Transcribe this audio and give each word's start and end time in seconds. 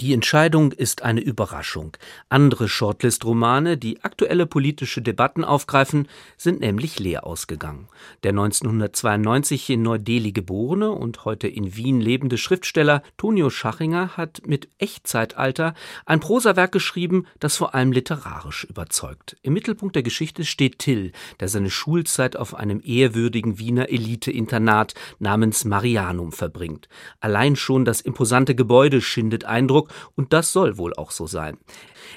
Die 0.00 0.12
Entscheidung 0.12 0.72
ist 0.72 1.02
eine 1.02 1.20
Überraschung. 1.20 1.96
Andere 2.28 2.68
Shortlist-Romane, 2.68 3.78
die 3.78 4.02
aktuelle 4.02 4.44
politische 4.44 5.00
Debatten 5.00 5.44
aufgreifen, 5.44 6.08
sind 6.36 6.58
nämlich 6.58 6.98
leer 6.98 7.24
ausgegangen. 7.24 7.86
Der 8.24 8.30
1992 8.30 9.70
in 9.70 9.82
Neu-Delhi 9.82 10.32
geborene 10.32 10.90
und 10.90 11.24
heute 11.24 11.46
in 11.46 11.76
Wien 11.76 12.00
lebende 12.00 12.38
Schriftsteller 12.38 13.04
Tonio 13.16 13.50
Schachinger 13.50 14.16
hat 14.16 14.42
mit 14.44 14.68
Echtzeitalter 14.78 15.74
ein 16.06 16.18
Prosawerk 16.18 16.72
geschrieben, 16.72 17.26
das 17.38 17.56
vor 17.56 17.76
allem 17.76 17.92
literarisch 17.92 18.64
überzeugt. 18.64 19.36
Im 19.42 19.52
Mittelpunkt 19.52 19.94
der 19.94 20.02
Geschichte 20.02 20.44
steht 20.44 20.80
Till, 20.80 21.12
der 21.38 21.46
seine 21.46 21.70
Schulzeit 21.70 22.36
auf 22.36 22.56
einem 22.56 22.82
ehrwürdigen 22.84 23.60
Wiener 23.60 23.88
Elite-Internat 23.90 24.94
namens 25.20 25.64
Marianum 25.64 26.32
verbringt. 26.32 26.88
Allein 27.20 27.54
schon 27.54 27.84
das 27.84 28.00
imposante 28.00 28.56
Gebäude 28.56 29.00
schindet 29.00 29.44
Eindruck, 29.44 29.83
Hamburg 29.84 30.12
und 30.16 30.32
das 30.32 30.52
soll 30.52 30.78
wohl 30.78 30.94
auch 30.94 31.10
so 31.10 31.26
sein. 31.26 31.58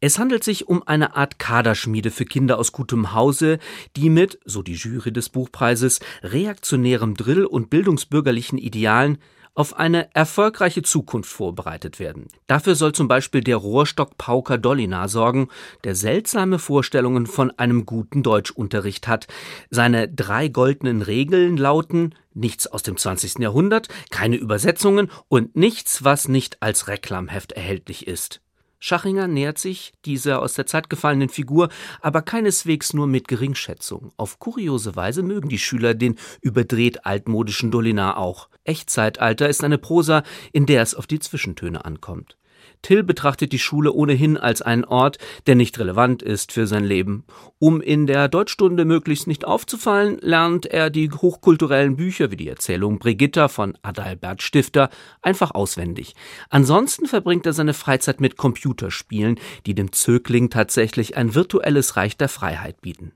Es 0.00 0.18
handelt 0.18 0.44
sich 0.44 0.68
um 0.68 0.86
eine 0.86 1.16
Art 1.16 1.38
Kaderschmiede 1.38 2.10
für 2.10 2.24
Kinder 2.24 2.58
aus 2.58 2.72
gutem 2.72 3.12
Hause, 3.12 3.58
die 3.96 4.10
mit, 4.10 4.38
so 4.44 4.62
die 4.62 4.74
Jury 4.74 5.12
des 5.12 5.28
Buchpreises, 5.28 6.00
reaktionärem 6.22 7.16
Drill 7.16 7.44
und 7.44 7.70
bildungsbürgerlichen 7.70 8.58
Idealen 8.58 9.18
auf 9.54 9.76
eine 9.76 10.14
erfolgreiche 10.14 10.82
Zukunft 10.82 11.30
vorbereitet 11.30 11.98
werden. 11.98 12.28
Dafür 12.46 12.76
soll 12.76 12.92
zum 12.92 13.08
Beispiel 13.08 13.40
der 13.42 13.56
Rohrstock 13.56 14.16
Pauker 14.16 14.58
Dollina 14.58 15.08
sorgen, 15.08 15.48
der 15.82 15.96
seltsame 15.96 16.58
Vorstellungen 16.58 17.26
von 17.26 17.50
einem 17.58 17.84
guten 17.84 18.22
Deutschunterricht 18.22 19.08
hat. 19.08 19.26
Seine 19.68 20.08
drei 20.08 20.48
goldenen 20.48 21.02
Regeln 21.02 21.56
lauten 21.56 22.14
nichts 22.34 22.66
aus 22.66 22.82
dem 22.82 22.96
20. 22.96 23.38
Jahrhundert, 23.38 23.88
keine 24.10 24.36
Übersetzungen 24.36 25.10
und 25.28 25.56
nichts, 25.56 26.04
was 26.04 26.28
nicht 26.28 26.62
als 26.62 26.88
Reklamheft 26.88 27.52
erhältlich 27.52 28.06
ist. 28.06 28.40
Schachinger 28.82 29.28
nähert 29.28 29.58
sich 29.58 29.92
dieser 30.06 30.40
aus 30.40 30.54
der 30.54 30.64
Zeit 30.64 30.88
gefallenen 30.88 31.28
Figur, 31.28 31.68
aber 32.00 32.22
keineswegs 32.22 32.94
nur 32.94 33.06
mit 33.06 33.28
Geringschätzung. 33.28 34.12
Auf 34.16 34.38
kuriose 34.38 34.96
Weise 34.96 35.22
mögen 35.22 35.50
die 35.50 35.58
Schüler 35.58 35.92
den 35.92 36.16
überdreht 36.40 37.04
altmodischen 37.04 37.70
Dolinar 37.70 38.16
auch. 38.16 38.48
Echtzeitalter 38.64 39.50
ist 39.50 39.62
eine 39.62 39.76
Prosa, 39.76 40.22
in 40.52 40.64
der 40.64 40.82
es 40.82 40.94
auf 40.94 41.06
die 41.06 41.18
Zwischentöne 41.18 41.84
ankommt. 41.84 42.38
Till 42.82 43.02
betrachtet 43.02 43.52
die 43.52 43.58
Schule 43.58 43.92
ohnehin 43.92 44.36
als 44.36 44.62
einen 44.62 44.84
Ort, 44.84 45.18
der 45.46 45.54
nicht 45.54 45.78
relevant 45.78 46.22
ist 46.22 46.52
für 46.52 46.66
sein 46.66 46.84
Leben. 46.84 47.24
Um 47.58 47.80
in 47.80 48.06
der 48.06 48.28
Deutschstunde 48.28 48.84
möglichst 48.84 49.26
nicht 49.26 49.44
aufzufallen, 49.44 50.18
lernt 50.20 50.66
er 50.66 50.90
die 50.90 51.10
hochkulturellen 51.10 51.96
Bücher 51.96 52.30
wie 52.30 52.36
die 52.36 52.48
Erzählung 52.48 52.98
Brigitta 52.98 53.48
von 53.48 53.76
Adalbert 53.82 54.42
Stifter 54.42 54.90
einfach 55.22 55.52
auswendig. 55.52 56.14
Ansonsten 56.48 57.06
verbringt 57.06 57.46
er 57.46 57.52
seine 57.52 57.74
Freizeit 57.74 58.20
mit 58.20 58.36
Computerspielen, 58.36 59.38
die 59.66 59.74
dem 59.74 59.92
Zögling 59.92 60.50
tatsächlich 60.50 61.16
ein 61.16 61.34
virtuelles 61.34 61.96
Reich 61.96 62.16
der 62.16 62.28
Freiheit 62.28 62.80
bieten. 62.80 63.12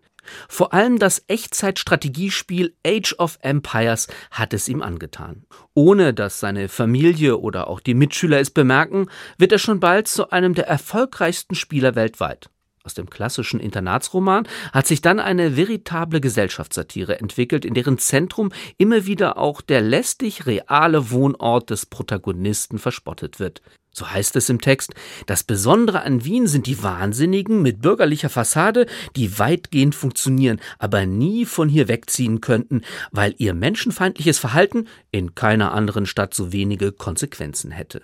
Vor 0.48 0.72
allem 0.72 0.98
das 0.98 1.24
Echtzeitstrategiespiel 1.28 2.74
Age 2.86 3.14
of 3.18 3.38
Empires 3.42 4.08
hat 4.30 4.54
es 4.54 4.68
ihm 4.68 4.82
angetan. 4.82 5.44
Ohne 5.74 6.14
dass 6.14 6.40
seine 6.40 6.68
Familie 6.68 7.38
oder 7.38 7.68
auch 7.68 7.80
die 7.80 7.94
Mitschüler 7.94 8.40
es 8.40 8.50
bemerken, 8.50 9.08
wird 9.38 9.52
er 9.52 9.58
schon 9.58 9.80
bald 9.80 10.08
zu 10.08 10.30
einem 10.30 10.54
der 10.54 10.66
erfolgreichsten 10.66 11.54
Spieler 11.54 11.94
weltweit. 11.94 12.50
Aus 12.86 12.92
dem 12.92 13.08
klassischen 13.08 13.60
Internatsroman 13.60 14.46
hat 14.74 14.86
sich 14.86 15.00
dann 15.00 15.18
eine 15.18 15.56
veritable 15.56 16.20
Gesellschaftssatire 16.20 17.18
entwickelt, 17.18 17.64
in 17.64 17.72
deren 17.72 17.96
Zentrum 17.96 18.52
immer 18.76 19.06
wieder 19.06 19.38
auch 19.38 19.62
der 19.62 19.80
lästig 19.80 20.44
reale 20.44 21.10
Wohnort 21.10 21.70
des 21.70 21.86
Protagonisten 21.86 22.78
verspottet 22.78 23.40
wird. 23.40 23.62
So 23.90 24.10
heißt 24.10 24.36
es 24.36 24.50
im 24.50 24.60
Text, 24.60 24.92
das 25.24 25.44
Besondere 25.44 26.02
an 26.02 26.26
Wien 26.26 26.46
sind 26.46 26.66
die 26.66 26.82
Wahnsinnigen 26.82 27.62
mit 27.62 27.80
bürgerlicher 27.80 28.28
Fassade, 28.28 28.84
die 29.16 29.38
weitgehend 29.38 29.94
funktionieren, 29.94 30.60
aber 30.78 31.06
nie 31.06 31.46
von 31.46 31.70
hier 31.70 31.88
wegziehen 31.88 32.42
könnten, 32.42 32.82
weil 33.12 33.34
ihr 33.38 33.54
menschenfeindliches 33.54 34.38
Verhalten 34.38 34.88
in 35.10 35.34
keiner 35.34 35.72
anderen 35.72 36.04
Stadt 36.04 36.34
so 36.34 36.52
wenige 36.52 36.92
Konsequenzen 36.92 37.70
hätte. 37.70 38.02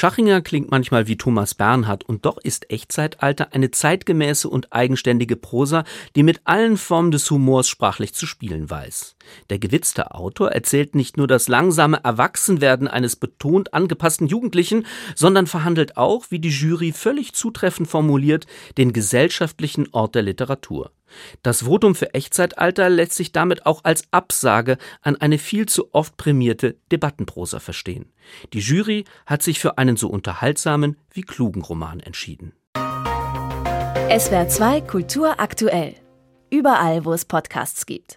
Schachinger 0.00 0.40
klingt 0.40 0.70
manchmal 0.70 1.08
wie 1.08 1.18
Thomas 1.18 1.54
Bernhard 1.54 2.04
und 2.04 2.24
doch 2.24 2.38
ist 2.38 2.70
Echtzeitalter 2.70 3.52
eine 3.52 3.70
zeitgemäße 3.70 4.48
und 4.48 4.72
eigenständige 4.72 5.36
Prosa, 5.36 5.84
die 6.16 6.22
mit 6.22 6.40
allen 6.44 6.78
Formen 6.78 7.10
des 7.10 7.30
Humors 7.30 7.68
sprachlich 7.68 8.14
zu 8.14 8.24
spielen 8.24 8.70
weiß. 8.70 9.16
Der 9.50 9.58
gewitzte 9.58 10.14
Autor 10.14 10.52
erzählt 10.52 10.94
nicht 10.94 11.18
nur 11.18 11.26
das 11.26 11.48
langsame 11.48 12.02
Erwachsenwerden 12.02 12.88
eines 12.88 13.14
betont 13.14 13.74
angepassten 13.74 14.26
Jugendlichen, 14.26 14.86
sondern 15.14 15.46
verhandelt 15.46 15.98
auch, 15.98 16.24
wie 16.30 16.38
die 16.38 16.48
Jury 16.48 16.92
völlig 16.92 17.34
zutreffend 17.34 17.86
formuliert, 17.86 18.46
den 18.78 18.94
gesellschaftlichen 18.94 19.86
Ort 19.92 20.14
der 20.14 20.22
Literatur. 20.22 20.92
Das 21.42 21.62
Votum 21.62 21.94
für 21.94 22.14
Echtzeitalter 22.14 22.88
lässt 22.88 23.14
sich 23.14 23.32
damit 23.32 23.66
auch 23.66 23.84
als 23.84 24.04
Absage 24.10 24.78
an 25.02 25.16
eine 25.16 25.38
viel 25.38 25.66
zu 25.66 25.94
oft 25.94 26.16
prämierte 26.16 26.76
Debattenprosa 26.92 27.60
verstehen. 27.60 28.12
Die 28.52 28.60
Jury 28.60 29.04
hat 29.26 29.42
sich 29.42 29.60
für 29.60 29.78
einen 29.78 29.96
so 29.96 30.08
unterhaltsamen 30.08 30.96
wie 31.12 31.22
klugen 31.22 31.62
Roman 31.62 32.00
entschieden. 32.00 32.52
SWR 34.18 34.48
2 34.48 34.80
Kultur 34.82 35.38
aktuell. 35.38 35.94
Überall, 36.50 37.04
wo 37.04 37.12
es 37.12 37.24
Podcasts 37.24 37.86
gibt. 37.86 38.08